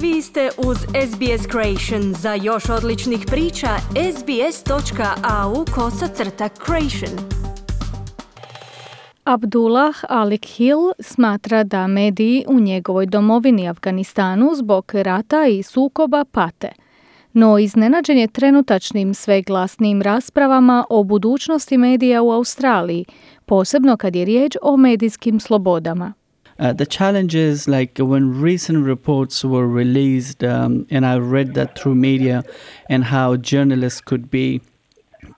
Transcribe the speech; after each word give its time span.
Vi 0.00 0.22
ste 0.22 0.50
uz 0.58 0.76
SBS 0.78 1.46
Creation. 1.50 2.14
Za 2.14 2.34
još 2.34 2.70
odličnih 2.70 3.20
priča, 3.26 3.68
sbs.au 4.12 5.64
kosacrta 5.74 6.48
creation. 6.48 7.28
Abdullah 9.24 9.94
Alik 10.08 10.46
Hill 10.46 10.92
smatra 11.00 11.64
da 11.64 11.86
mediji 11.86 12.44
u 12.48 12.60
njegovoj 12.60 13.06
domovini 13.06 13.68
Afganistanu 13.68 14.50
zbog 14.54 14.92
rata 14.94 15.46
i 15.46 15.62
sukoba 15.62 16.24
pate. 16.24 16.72
No 17.32 17.58
iznenađen 17.58 18.18
je 18.18 18.28
trenutačnim 18.28 19.14
sve 19.14 19.42
glasnim 19.42 20.02
raspravama 20.02 20.84
o 20.90 21.04
budućnosti 21.04 21.78
medija 21.78 22.22
u 22.22 22.30
Australiji, 22.30 23.04
posebno 23.46 23.96
kad 23.96 24.16
je 24.16 24.24
riječ 24.24 24.56
o 24.62 24.76
medijskim 24.76 25.40
slobodama. 25.40 26.12
Uh, 26.58 26.72
the 26.72 26.86
challenge 26.86 27.34
is 27.34 27.68
like 27.68 27.98
when 27.98 28.40
recent 28.42 28.86
reports 28.86 29.44
were 29.44 29.68
released, 29.68 30.42
um, 30.42 30.86
and 30.90 31.04
I 31.04 31.18
read 31.18 31.54
that 31.54 31.78
through 31.78 31.94
media, 31.94 32.44
and 32.88 33.04
how 33.04 33.36
journalists 33.36 34.00
could 34.00 34.30
be 34.30 34.60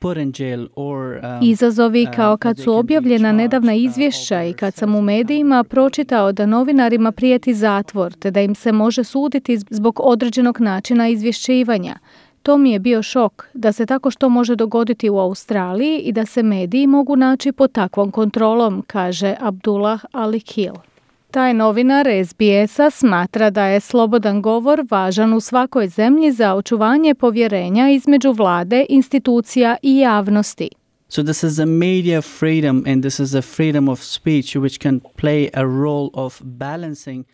um, 0.02 1.42
Izazovi 1.42 2.06
kao 2.16 2.37
kad 2.37 2.59
su 2.59 2.75
objavljena 2.75 3.33
nedavna 3.33 3.73
uh, 3.73 3.78
izvješća 3.78 4.42
i 4.42 4.52
kad 4.52 4.75
sam 4.75 4.95
u 4.95 5.02
medijima 5.02 5.65
pročitao 5.65 6.33
da 6.33 6.47
novinarima 6.47 7.12
prijeti 7.12 7.55
zatvor 7.55 8.12
te 8.12 8.30
da 8.30 8.41
im 8.41 8.55
se 8.55 8.73
može 8.73 9.05
suditi 9.05 9.59
zbog 9.70 10.00
određenog 10.03 10.61
načina 10.61 11.09
izvješćivanja. 11.09 11.98
To 12.42 12.59
mi 12.59 12.70
je 12.73 12.78
bio 12.78 13.03
šok 13.03 13.47
da 13.55 13.73
se 13.73 13.87
tako 13.87 14.11
što 14.11 14.28
može 14.28 14.56
dogoditi 14.56 15.11
u 15.11 15.19
Australiji 15.19 15.98
i 15.98 16.12
da 16.12 16.27
se 16.27 16.42
mediji 16.42 16.87
mogu 16.87 17.16
naći 17.16 17.53
pod 17.53 17.73
takvom 17.73 18.11
kontrolom, 18.11 18.84
kaže 18.87 19.34
Abdullah 19.41 20.05
Ali 20.12 20.41
Hill. 20.55 20.88
Taj 21.30 21.55
novinar 21.55 22.06
SBS-a 22.24 22.91
smatra 22.91 23.50
da 23.50 23.64
je 23.64 23.80
slobodan 23.80 24.42
govor 24.42 24.84
važan 24.91 25.32
u 25.32 25.41
svakoj 25.41 25.88
zemlji 25.88 26.32
za 26.32 26.55
očuvanje 26.55 27.14
povjerenja 27.14 27.91
između 27.91 28.33
vlade, 28.33 28.86
institucija 28.89 29.77
i 29.83 29.98
javnosti. 29.98 30.69
So 31.08 31.22
this 31.22 31.42
is 31.42 31.58
a 31.58 31.64
media 31.64 32.22
freedom 32.22 32.84
and 32.86 33.03
this 33.03 33.20
is 33.20 33.34
a 33.34 33.42
freedom 33.42 33.88
of 33.88 34.00
speech 34.00 34.56
which 34.56 34.83
can 34.83 35.00
play 35.00 35.48
a 35.55 35.62
role 35.62 36.11
of 36.12 36.41
balancing 36.42 37.25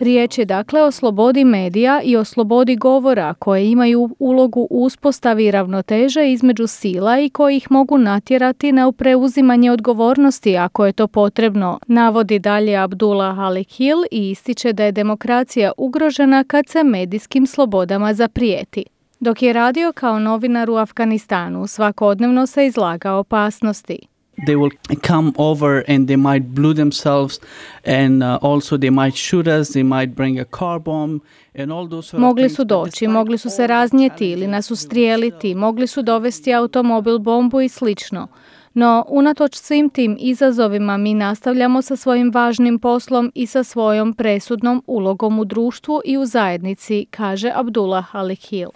Riječ 0.00 0.38
je 0.38 0.44
dakle 0.44 0.82
o 0.82 0.90
slobodi 0.90 1.44
medija 1.44 2.00
i 2.04 2.16
o 2.16 2.24
slobodi 2.24 2.76
govora 2.76 3.34
koje 3.34 3.70
imaju 3.70 4.16
ulogu 4.18 4.66
u 4.70 4.84
uspostavi 4.84 5.50
ravnoteže 5.50 6.32
između 6.32 6.66
sila 6.66 7.20
i 7.20 7.30
koji 7.30 7.56
ih 7.56 7.70
mogu 7.70 7.98
natjerati 7.98 8.72
na 8.72 8.92
preuzimanje 8.92 9.70
odgovornosti 9.70 10.56
ako 10.56 10.86
je 10.86 10.92
to 10.92 11.06
potrebno, 11.06 11.78
navodi 11.86 12.38
dalje 12.38 12.76
Abdullah 12.76 13.54
Hill 13.68 14.04
i 14.10 14.30
ističe 14.30 14.72
da 14.72 14.84
je 14.84 14.92
demokracija 14.92 15.72
ugrožena 15.76 16.44
kad 16.44 16.68
se 16.68 16.84
medijskim 16.84 17.46
slobodama 17.46 18.14
zaprijeti. 18.14 18.84
Dok 19.20 19.42
je 19.42 19.52
radio 19.52 19.92
kao 19.92 20.18
novinar 20.18 20.70
u 20.70 20.76
Afganistanu, 20.76 21.66
svakodnevno 21.66 22.46
se 22.46 22.66
izlaga 22.66 23.12
opasnosti 23.12 24.09
they 24.46 24.56
will 24.56 24.70
come 25.06 25.32
over 25.36 25.84
and 25.88 26.08
they 26.08 26.16
might 26.16 26.44
blow 26.44 26.74
themselves 26.74 27.40
and 27.86 28.22
uh, 28.22 28.38
also 28.42 28.78
they 28.78 28.90
might 28.90 29.16
shoot 29.16 29.46
us 29.46 29.68
they 29.68 29.82
might 29.82 30.14
bring 30.14 30.40
a 30.40 30.44
car 30.44 30.78
bomb 30.78 31.20
and 31.58 31.72
all 31.72 31.88
those 31.88 32.16
mogli 32.18 32.48
su 32.48 32.64
doći 32.64 33.08
mogli 33.08 33.38
su 33.38 33.50
se 33.50 33.66
raznijeti 33.66 34.30
ili 34.30 34.46
nas 34.46 34.70
ustrijeliti 34.70 35.54
mogli 35.54 35.86
su 35.86 36.02
dovesti 36.02 36.54
automobil 36.54 37.18
bombu 37.18 37.60
i 37.60 37.68
slično 37.68 38.28
no, 38.74 39.04
unatoč 39.08 39.56
svim 39.56 39.90
tim 39.90 40.16
izazovima 40.20 40.96
mi 40.96 41.14
nastavljamo 41.14 41.82
sa 41.82 41.96
svojim 41.96 42.30
važnim 42.34 42.78
poslom 42.78 43.32
i 43.34 43.46
sa 43.46 43.64
svojom 43.64 44.14
presudnom 44.14 44.82
ulogom 44.86 45.38
u 45.38 45.44
društvu 45.44 46.00
i 46.04 46.18
u 46.18 46.26
zajednici, 46.26 47.06
kaže 47.10 47.52
Abdullah 47.54 48.16
Ali 48.16 48.36
Hill. 48.36 48.70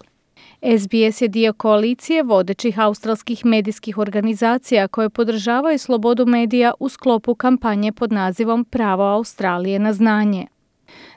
SBS 0.79 1.23
je 1.23 1.29
dio 1.29 1.53
koalicije 1.53 2.23
vodećih 2.23 2.79
australskih 2.79 3.47
medijskih 3.47 3.99
organizacija 3.99 4.89
koje 4.89 5.11
podržavaju 5.11 5.79
slobodu 5.79 6.27
medija 6.27 6.73
u 6.81 6.89
sklopu 6.89 7.35
kampanje 7.35 7.93
pod 7.93 8.13
nazivom 8.13 8.65
Pravo 8.65 9.05
Australije 9.05 9.79
na 9.79 9.93
znanje. 9.93 10.47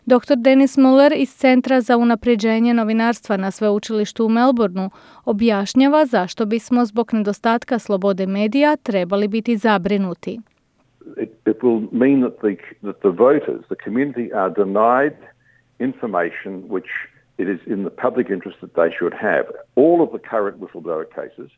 Dr. 0.05 0.35
Dennis 0.37 0.77
Muller 0.77 1.13
iz 1.15 1.29
Centra 1.35 1.81
za 1.81 1.97
unapređenje 1.97 2.73
novinarstva 2.73 3.37
na 3.37 3.51
sveučilištu 3.51 4.25
u 4.25 4.29
Melbourneu 4.29 4.89
objašnjava 5.25 6.05
zašto 6.05 6.45
bismo 6.45 6.85
zbog 6.85 7.13
nedostatka 7.13 7.79
slobode 7.79 8.27
medija 8.27 8.75
trebali 8.75 9.27
biti 9.27 9.57
zabrinuti. 9.57 10.39
It, 11.21 11.29
it 11.45 11.57
will 11.61 11.87
mean 11.91 12.21
that 12.21 12.37
the, 12.39 12.55
that 12.81 12.99
the 12.99 13.09
voters, 13.09 13.61
the 13.69 13.75
community 13.83 14.33
are 14.33 14.53
denied 14.57 15.15
information 15.79 16.63
which 16.69 16.89
it 17.37 17.47
is 17.47 17.59
in 17.67 17.79
the 17.87 17.95
public 18.05 18.29
interest 18.29 18.57
that 18.61 18.73
they 18.73 18.89
should 18.97 19.13
have. 19.13 19.45
All 19.75 19.99
of 20.05 20.09
the 20.15 20.21
current 20.29 20.57
whistleblower 20.61 21.05
cases 21.19 21.49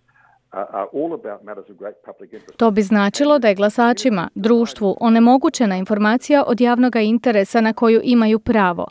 To 2.57 2.71
bi 2.71 2.81
značilo 2.81 3.39
da 3.39 3.47
je 3.47 3.55
glasačima, 3.55 4.29
društvu, 4.35 4.97
onemogućena 4.99 5.77
informacija 5.77 6.43
od 6.47 6.61
javnog 6.61 6.95
interesa 6.95 7.61
na 7.61 7.73
koju 7.73 8.01
imaju 8.03 8.39
pravo. 8.39 8.87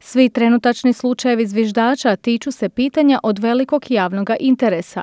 Svi 0.00 0.28
trenutačni 0.28 0.92
slučajevi 0.92 1.46
zviždača 1.46 2.16
tiču 2.16 2.50
se 2.50 2.68
pitanja 2.68 3.18
od 3.22 3.38
velikog 3.38 3.90
javnog 3.90 4.30
interesa. 4.40 5.02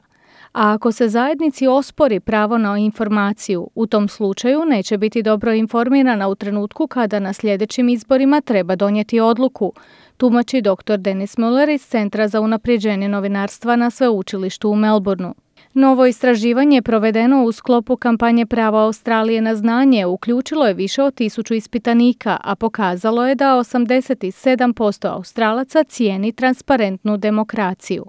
A 0.54 0.74
ako 0.74 0.92
se 0.92 1.08
zajednici 1.08 1.68
ospori 1.68 2.20
pravo 2.20 2.58
na 2.58 2.78
informaciju, 2.78 3.70
u 3.76 3.88
tom 3.88 4.08
slučaju 4.08 4.66
neće 4.66 4.98
biti 4.98 5.24
dobro 5.24 5.54
informirana 5.54 6.28
u 6.28 6.36
trenutku 6.36 6.88
kada 6.88 7.20
na 7.20 7.34
sljedećim 7.34 7.90
izborima 7.90 8.42
treba 8.42 8.76
donijeti 8.76 9.20
odluku, 9.20 9.74
tumači 10.20 10.62
dr. 10.62 10.98
Denis 10.98 11.38
Muller 11.38 11.70
iz 11.70 11.86
Centra 11.86 12.28
za 12.28 12.42
unapređenje 12.42 13.10
novinarstva 13.10 13.76
na 13.76 13.90
sveučilištu 13.90 14.70
u 14.70 14.76
Melbourneu. 14.76 15.34
Novo 15.74 16.06
istraživanje 16.06 16.82
provedeno 16.82 17.44
u 17.44 17.52
sklopu 17.52 17.98
kampanje 17.98 18.46
Prava 18.46 18.84
Australije 18.84 19.42
na 19.42 19.56
znanje 19.56 20.06
uključilo 20.06 20.68
je 20.68 20.74
više 20.74 21.04
od 21.04 21.14
tisuću 21.14 21.54
ispitanika, 21.54 22.38
a 22.44 22.56
pokazalo 22.56 23.28
je 23.28 23.36
da 23.36 23.46
87% 23.46 25.08
Australaca 25.08 25.84
cijeni 25.84 26.32
transparentnu 26.32 27.18
demokraciju. 27.18 28.06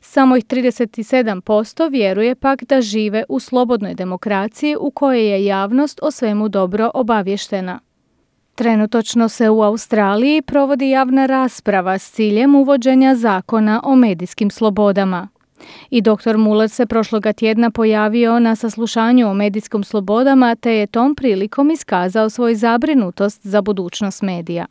Samo 0.00 0.36
ih 0.36 0.44
37% 0.44 1.90
vjeruje 1.90 2.34
pak 2.34 2.64
da 2.64 2.80
žive 2.80 3.24
u 3.28 3.40
slobodnoj 3.40 3.94
demokraciji 3.94 4.76
u 4.80 4.90
kojoj 4.90 5.30
je 5.30 5.44
javnost 5.44 6.00
o 6.02 6.10
svemu 6.10 6.48
dobro 6.48 6.90
obavještena. 6.94 7.80
Trenutočno 8.58 9.28
se 9.28 9.50
u 9.50 9.62
Australiji 9.62 10.42
provodi 10.42 10.90
javna 10.90 11.26
rasprava 11.26 11.98
s 11.98 12.12
ciljem 12.12 12.54
uvođenja 12.54 13.14
zakona 13.14 13.80
o 13.84 13.96
medijskim 13.96 14.50
slobodama. 14.50 15.28
I 15.90 16.02
dr. 16.02 16.36
Muller 16.36 16.68
se 16.68 16.86
prošloga 16.86 17.32
tjedna 17.32 17.70
pojavio 17.70 18.38
na 18.38 18.56
saslušanju 18.56 19.28
o 19.28 19.34
medijskim 19.34 19.84
slobodama 19.84 20.54
te 20.54 20.74
je 20.74 20.86
tom 20.86 21.14
prilikom 21.14 21.70
iskazao 21.70 22.30
svoju 22.30 22.54
zabrinutost 22.54 23.46
za 23.46 23.62
budućnost 23.62 24.22
medija. 24.22 24.66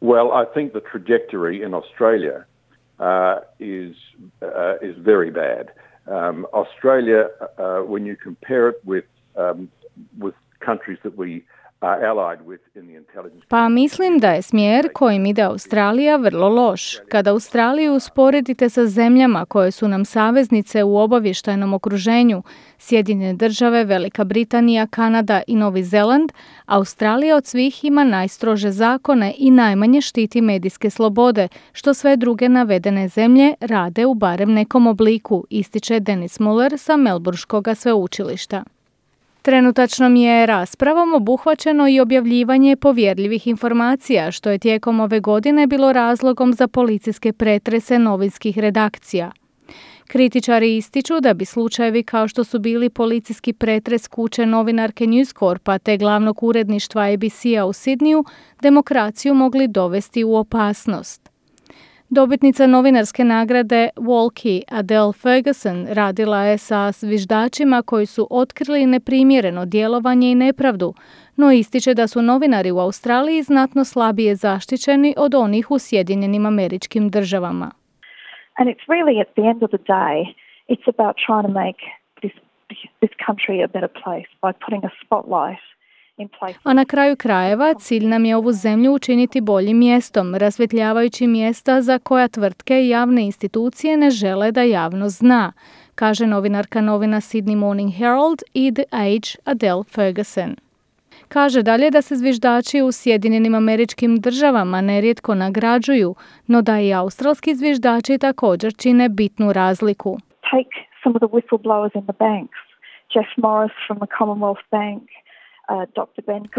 Well, 0.00 0.28
I 0.42 0.44
think 0.54 0.72
the 0.72 0.84
trajectory 0.92 1.66
in 1.66 1.74
Australia 1.74 2.36
uh, 2.38 3.06
is, 3.58 3.96
uh, 4.42 4.88
is 4.88 4.96
very 4.96 5.30
bad. 5.32 5.64
Um, 6.06 6.46
Australia, 6.52 7.22
uh, 7.24 7.64
when 7.92 8.02
you 8.08 8.16
compare 8.24 8.68
it 8.70 8.76
with, 8.84 9.08
um, 9.36 9.68
with 10.24 10.39
countries 10.60 10.98
that 11.02 11.16
we 11.16 11.42
pa 13.48 13.68
mislim 13.68 14.18
da 14.18 14.30
je 14.30 14.42
smjer 14.42 14.88
kojim 14.94 15.26
ide 15.26 15.42
Australija 15.42 16.16
vrlo 16.16 16.48
loš. 16.48 16.98
Kada 17.08 17.30
Australiju 17.30 17.94
usporedite 17.94 18.68
sa 18.68 18.86
zemljama 18.86 19.44
koje 19.44 19.70
su 19.70 19.88
nam 19.88 20.04
saveznice 20.04 20.84
u 20.84 20.96
obavještajnom 20.96 21.74
okruženju, 21.74 22.42
Sjedinjene 22.78 23.34
države, 23.34 23.84
Velika 23.84 24.24
Britanija, 24.24 24.86
Kanada 24.86 25.42
i 25.46 25.56
Novi 25.56 25.84
Zeland, 25.84 26.32
Australija 26.66 27.36
od 27.36 27.46
svih 27.46 27.84
ima 27.84 28.04
najstrože 28.04 28.70
zakone 28.70 29.34
i 29.38 29.50
najmanje 29.50 30.00
štiti 30.00 30.40
medijske 30.40 30.90
slobode, 30.90 31.48
što 31.72 31.94
sve 31.94 32.16
druge 32.16 32.48
navedene 32.48 33.08
zemlje 33.08 33.54
rade 33.60 34.06
u 34.06 34.14
barem 34.14 34.52
nekom 34.52 34.86
obliku, 34.86 35.46
ističe 35.50 36.00
Denis 36.00 36.40
Muller 36.40 36.78
sa 36.78 36.96
Melburškog 36.96 37.68
sveučilišta. 37.76 38.64
Trenutačnom 39.42 40.16
je 40.16 40.46
raspravom 40.46 41.14
obuhvaćeno 41.14 41.88
i 41.88 42.00
objavljivanje 42.00 42.76
povjerljivih 42.76 43.46
informacija, 43.46 44.30
što 44.30 44.50
je 44.50 44.58
tijekom 44.58 45.00
ove 45.00 45.20
godine 45.20 45.66
bilo 45.66 45.92
razlogom 45.92 46.52
za 46.52 46.68
policijske 46.68 47.32
pretrese 47.32 47.98
novinskih 47.98 48.58
redakcija. 48.58 49.32
Kritičari 50.06 50.76
ističu 50.76 51.20
da 51.20 51.34
bi 51.34 51.44
slučajevi 51.44 52.02
kao 52.02 52.28
što 52.28 52.44
su 52.44 52.58
bili 52.58 52.90
policijski 52.90 53.52
pretres 53.52 54.08
kuće 54.08 54.46
novinarke 54.46 55.06
News 55.06 55.32
Corpa 55.38 55.78
te 55.78 55.96
glavnog 55.96 56.42
uredništva 56.42 57.02
ABC-a 57.02 57.64
u 57.66 57.72
Sidniju 57.72 58.24
demokraciju 58.62 59.34
mogli 59.34 59.68
dovesti 59.68 60.24
u 60.24 60.34
opasnost. 60.34 61.29
Dobitnica 62.12 62.66
novinarske 62.66 63.24
nagrade 63.24 63.88
Walkie 63.96 64.62
Adele 64.70 65.12
Ferguson 65.12 65.86
radila 65.94 66.42
je 66.42 66.58
sa 66.58 66.92
zviždačima 66.92 67.82
koji 67.82 68.06
su 68.06 68.26
otkrili 68.30 68.86
neprimjereno 68.86 69.64
djelovanje 69.66 70.30
i 70.30 70.34
nepravdu, 70.34 70.94
no 71.36 71.52
ističe 71.52 71.94
da 71.94 72.06
su 72.06 72.22
novinari 72.22 72.70
u 72.70 72.78
Australiji 72.78 73.42
znatno 73.42 73.84
slabije 73.84 74.34
zaštićeni 74.34 75.14
od 75.18 75.34
onih 75.34 75.70
u 75.70 75.78
Sjedinjenim 75.78 76.46
američkim 76.46 77.08
državama. 77.08 77.70
And 78.58 78.68
it's 78.68 78.84
really 78.88 79.20
at 79.20 79.28
the 79.36 79.44
end 79.50 79.62
of 79.62 79.70
the 79.70 79.84
day, 80.00 80.16
it's 80.68 80.86
about 80.94 81.14
trying 81.26 81.46
to 81.48 81.52
make 81.64 81.80
this, 82.22 82.34
this 83.02 83.14
country 83.26 83.56
a 83.64 83.68
better 83.76 83.92
place 84.02 84.30
by 84.42 84.50
putting 84.64 84.84
a 84.84 84.92
spotlight 85.04 85.70
a 86.62 86.72
na 86.72 86.84
kraju 86.84 87.16
krajeva 87.16 87.74
cilj 87.74 88.06
nam 88.06 88.24
je 88.24 88.36
ovu 88.36 88.52
zemlju 88.52 88.92
učiniti 88.92 89.40
boljim 89.40 89.78
mjestom, 89.78 90.34
rasvjetljavajući 90.34 91.26
mjesta 91.26 91.82
za 91.82 91.98
koja 91.98 92.28
tvrtke 92.28 92.82
i 92.82 92.88
javne 92.88 93.24
institucije 93.24 93.96
ne 93.96 94.10
žele 94.10 94.52
da 94.52 94.62
javno 94.62 95.08
zna, 95.08 95.52
kaže 95.94 96.26
novinarka 96.26 96.80
novina 96.80 97.16
Sydney 97.16 97.56
Morning 97.56 97.94
Herald 97.94 98.38
i 98.54 98.72
The 98.74 98.84
Age 98.90 99.28
Adele 99.44 99.84
Ferguson. 99.94 100.56
Kaže 101.28 101.62
dalje 101.62 101.90
da 101.90 102.02
se 102.02 102.16
zviždači 102.16 102.82
u 102.82 102.92
Sjedinjenim 102.92 103.54
američkim 103.54 104.16
državama 104.16 104.80
nerijetko 104.80 105.34
nagrađuju, 105.34 106.14
no 106.46 106.62
da 106.62 106.80
i 106.80 106.94
australski 106.94 107.54
zviždači 107.54 108.18
također 108.18 108.72
čine 108.76 109.08
bitnu 109.08 109.52
razliku. 109.52 110.18
Take 110.50 110.76
some 111.02 111.14
of 111.16 111.20
the 111.24 111.30
whistleblowers 111.36 111.94
in 111.94 112.02
the 112.02 112.16
banks. 112.18 112.58
Jeff 113.14 113.30
Morris 113.36 113.74
from 113.86 113.98
the 113.98 114.10
Commonwealth 114.18 114.64
Bank, 114.70 115.02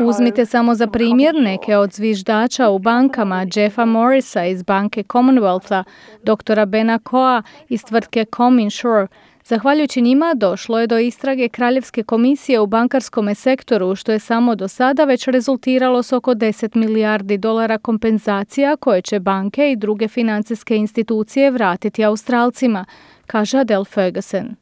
Uzmite 0.08 0.46
samo 0.46 0.76
za 0.76 0.88
primjer 0.88 1.36
neke 1.36 1.78
od 1.78 1.94
zviždača 1.94 2.70
u 2.70 2.80
bankama 2.80 3.46
Jeffa 3.56 3.86
Morrisa 3.86 4.46
iz 4.46 4.64
banke 4.64 5.04
Commonwealtha, 5.04 5.84
doktora 6.24 6.66
Bena 6.66 7.00
Koa 7.00 7.44
iz 7.70 7.84
tvrtke 7.84 8.26
Cominsure, 8.36 9.08
Zahvaljujući 9.44 10.02
njima 10.02 10.34
došlo 10.36 10.80
je 10.80 10.88
do 10.88 11.00
istrage 11.00 11.50
Kraljevske 11.50 12.04
komisije 12.04 12.60
u 12.60 12.68
bankarskom 12.68 13.36
sektoru, 13.36 13.96
što 13.96 14.12
je 14.12 14.20
samo 14.20 14.56
do 14.56 14.68
sada 14.68 15.04
već 15.04 15.28
rezultiralo 15.28 16.04
s 16.04 16.14
oko 16.14 16.32
10 16.32 16.76
milijardi 16.76 17.38
dolara 17.38 17.78
kompenzacija 17.78 18.76
koje 18.76 19.02
će 19.02 19.20
banke 19.20 19.72
i 19.72 19.76
druge 19.76 20.08
financijske 20.08 20.76
institucije 20.76 21.52
vratiti 21.52 22.06
Australcima, 22.06 22.86
kaže 23.28 23.58
Adele 23.58 23.86
Ferguson. 23.86 24.61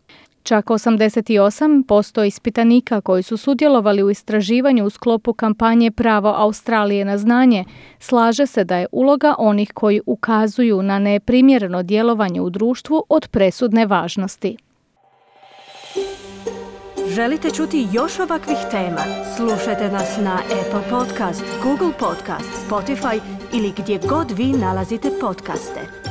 Čak 0.50 0.66
88% 0.66 2.26
ispitanika 2.26 3.02
koji 3.02 3.24
su 3.24 3.38
sudjelovali 3.38 4.04
u 4.04 4.10
istraživanju 4.10 4.86
u 4.86 4.90
sklopu 4.90 5.34
kampanje 5.34 5.92
Pravo 5.92 6.34
Australije 6.38 7.06
na 7.06 7.18
znanje 7.18 7.66
slaže 8.00 8.46
se 8.46 8.64
da 8.64 8.78
je 8.78 8.88
uloga 8.92 9.36
onih 9.38 9.72
koji 9.74 10.02
ukazuju 10.06 10.82
na 10.82 11.00
neprimjereno 11.00 11.84
djelovanje 11.84 12.42
u 12.42 12.50
društvu 12.50 13.04
od 13.10 13.28
presudne 13.28 13.86
važnosti. 13.86 14.58
Želite 17.08 17.50
čuti 17.52 17.88
još 17.92 18.20
ovakvih 18.20 18.58
tema? 18.72 19.02
Slušajte 19.38 19.92
nas 19.92 20.18
na 20.18 20.36
Apple 20.36 20.90
Podcast, 20.90 21.44
Google 21.64 21.94
Podcast, 22.00 22.68
Spotify 22.70 23.20
ili 23.54 23.74
gdje 23.78 24.00
god 24.10 24.32
vi 24.32 24.46
nalazite 24.46 25.10
podcaste. 25.22 26.09